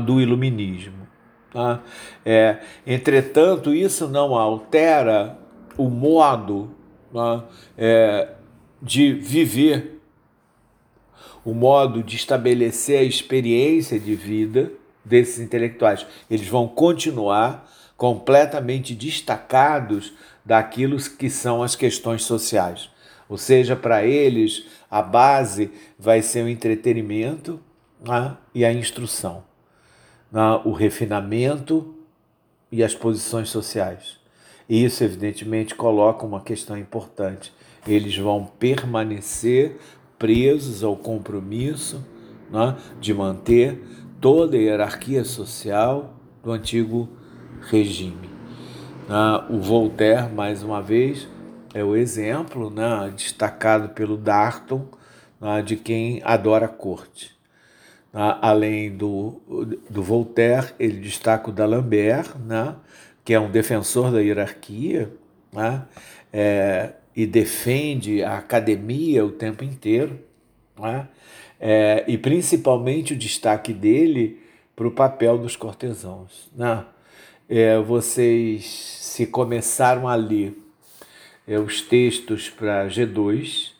[0.05, 1.10] do iluminismo.
[1.53, 1.83] Tá?
[2.25, 5.37] É, entretanto, isso não altera
[5.77, 6.71] o modo
[7.13, 7.45] tá?
[7.77, 8.29] é,
[8.81, 10.01] de viver,
[11.45, 14.73] o modo de estabelecer a experiência de vida
[15.05, 16.07] desses intelectuais.
[16.31, 20.13] Eles vão continuar completamente destacados
[20.45, 22.91] daquilo que são as questões sociais.
[23.29, 27.61] Ou seja, para eles, a base vai ser o entretenimento
[28.01, 29.50] né, e a instrução
[30.65, 31.95] o refinamento
[32.71, 34.19] e as posições sociais.
[34.69, 37.53] E isso, evidentemente, coloca uma questão importante.
[37.87, 39.79] Eles vão permanecer
[40.19, 42.05] presos ao compromisso
[42.51, 43.83] né, de manter
[44.21, 47.09] toda a hierarquia social do antigo
[47.63, 48.31] regime.
[49.49, 51.27] o Voltaire, mais uma vez,
[51.75, 54.87] é o exemplo né, destacado pelo Darton
[55.41, 57.40] né, de quem adora a corte.
[58.13, 58.39] Né?
[58.41, 59.41] Além do,
[59.89, 62.77] do Voltaire, ele destaca o D'Alembert, né?
[63.25, 65.11] que é um defensor da hierarquia,
[65.53, 65.85] né?
[66.33, 70.19] é, e defende a academia o tempo inteiro,
[70.83, 71.07] é?
[71.63, 74.41] É, e principalmente o destaque dele
[74.75, 76.51] para o papel dos cortesãos.
[76.57, 76.83] Né?
[77.47, 80.57] É, vocês, se começaram a ler
[81.47, 83.73] é, os textos para G2,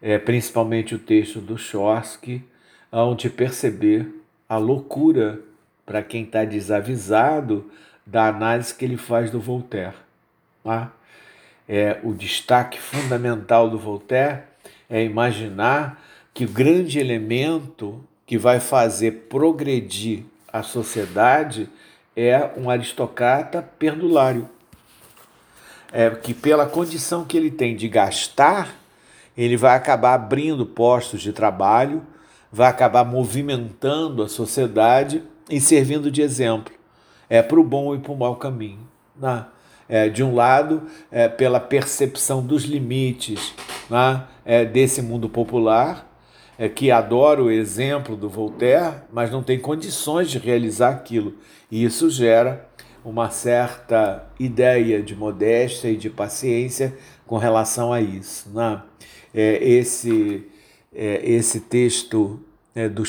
[0.00, 2.44] é, principalmente o texto do Chorske,
[2.90, 4.08] onde perceber
[4.48, 5.40] a loucura
[5.84, 7.70] para quem está desavisado
[8.04, 9.94] da análise que ele faz do Voltaire.
[10.64, 10.92] Tá?
[11.68, 14.42] É, o destaque fundamental do Voltaire
[14.88, 21.68] é imaginar que o grande elemento que vai fazer progredir a sociedade
[22.16, 24.48] é um aristocrata perdulário.
[25.92, 28.74] É que pela condição que ele tem de gastar,
[29.36, 32.02] ele vai acabar abrindo postos de trabalho,
[32.52, 36.72] vai acabar movimentando a sociedade e servindo de exemplo,
[37.28, 38.80] é para o bom e para o mau caminho.
[39.16, 39.44] Né?
[39.88, 43.54] É, de um lado, é, pela percepção dos limites
[43.88, 46.06] né, é, desse mundo popular,
[46.58, 51.34] é, que adora o exemplo do Voltaire, mas não tem condições de realizar aquilo.
[51.70, 52.68] E isso gera
[53.04, 56.94] uma certa ideia de modéstia e de paciência
[57.26, 58.50] com relação a isso.
[58.50, 58.82] Né?
[59.32, 60.46] É, esse,
[60.94, 62.40] é, esse texto
[62.74, 63.02] é, do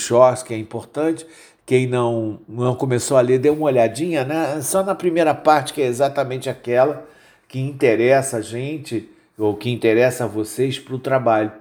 [0.45, 1.25] que é importante.
[1.65, 4.59] Quem não, não começou a ler, dê uma olhadinha, né?
[4.61, 7.07] só na primeira parte, que é exatamente aquela
[7.47, 11.51] que interessa a gente, ou que interessa a vocês para o trabalho.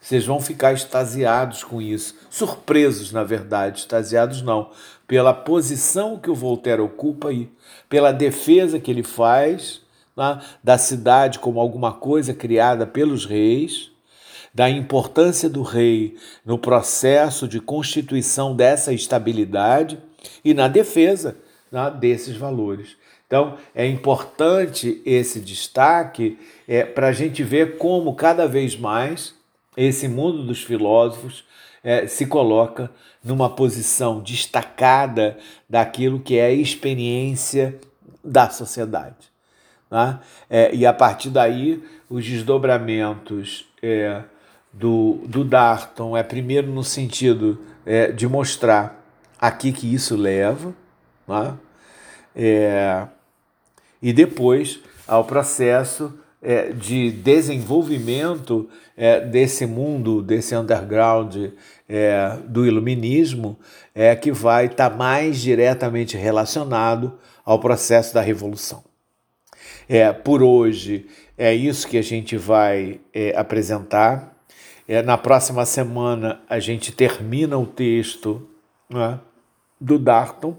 [0.00, 4.70] Vocês vão ficar extasiados com isso, surpresos, na verdade, extasiados não,
[5.06, 7.48] pela posição que o Voltaire ocupa aí,
[7.88, 9.80] pela defesa que ele faz
[10.16, 13.91] né, da cidade como alguma coisa criada pelos reis,
[14.54, 19.98] da importância do rei no processo de constituição dessa estabilidade
[20.44, 21.36] e na defesa
[21.70, 22.96] né, desses valores.
[23.26, 26.38] Então, é importante esse destaque
[26.68, 29.34] é, para a gente ver como cada vez mais
[29.74, 31.44] esse mundo dos filósofos
[31.82, 32.90] é, se coloca
[33.24, 35.38] numa posição destacada
[35.68, 37.78] daquilo que é a experiência
[38.22, 39.32] da sociedade.
[39.90, 40.20] Né?
[40.50, 44.22] É, e a partir daí, os desdobramentos é,
[44.72, 49.04] do, do Darton é primeiro no sentido é, de mostrar
[49.40, 50.74] aqui que isso leva,
[51.26, 51.54] né?
[52.34, 53.06] é,
[54.00, 61.36] e depois ao processo é, de desenvolvimento é, desse mundo, desse underground
[61.88, 63.58] é, do iluminismo,
[63.94, 68.82] é, que vai estar tá mais diretamente relacionado ao processo da revolução.
[69.88, 71.06] É, por hoje
[71.36, 74.36] é isso que a gente vai é, apresentar.
[74.86, 78.48] É, na próxima semana a gente termina o texto
[78.90, 79.18] né,
[79.80, 80.56] do Darton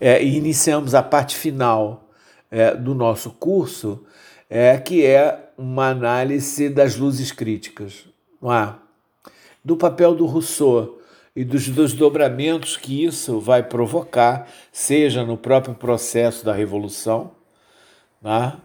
[0.00, 2.08] é, e iniciamos a parte final
[2.50, 4.04] é, do nosso curso
[4.48, 8.04] é, que é uma análise das luzes críticas,
[8.42, 8.74] é?
[9.64, 11.00] do papel do Rousseau
[11.34, 17.32] e dos desdobramentos que isso vai provocar, seja no próprio processo da Revolução,
[18.22, 18.56] né?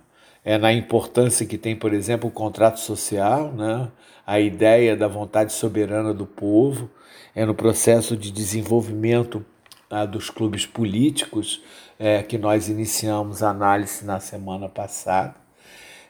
[0.50, 3.88] É na importância que tem, por exemplo, o contrato social, né?
[4.26, 6.89] a ideia da vontade soberana do povo,
[7.36, 9.45] é no processo de desenvolvimento
[9.91, 11.62] né, dos clubes políticos
[12.00, 15.36] é, que nós iniciamos a análise na semana passada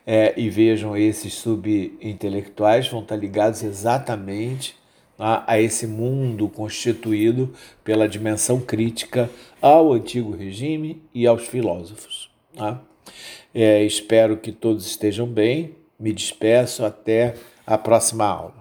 [0.07, 4.73] é, e vejam esses subintelectuais vão estar ligados exatamente
[5.19, 9.29] a, a esse mundo constituído pela dimensão crítica
[9.61, 12.31] ao antigo regime e aos filósofos.
[12.55, 12.81] Tá?
[13.53, 15.75] É, espero que todos estejam bem.
[15.99, 17.35] Me despeço até
[17.65, 18.58] a próxima aula.